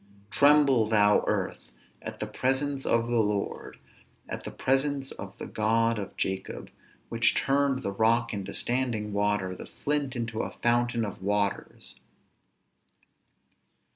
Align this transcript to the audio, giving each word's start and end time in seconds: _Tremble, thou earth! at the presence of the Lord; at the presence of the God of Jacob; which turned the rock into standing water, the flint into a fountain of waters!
_Tremble, 0.31 0.89
thou 0.89 1.23
earth! 1.27 1.69
at 2.01 2.19
the 2.19 2.25
presence 2.25 2.87
of 2.87 3.05
the 3.07 3.17
Lord; 3.19 3.77
at 4.27 4.45
the 4.45 4.49
presence 4.49 5.11
of 5.11 5.37
the 5.37 5.45
God 5.45 5.99
of 5.99 6.17
Jacob; 6.17 6.71
which 7.09 7.35
turned 7.35 7.83
the 7.83 7.91
rock 7.91 8.33
into 8.33 8.51
standing 8.51 9.13
water, 9.13 9.55
the 9.55 9.67
flint 9.67 10.15
into 10.15 10.39
a 10.41 10.53
fountain 10.63 11.05
of 11.05 11.21
waters! 11.21 11.99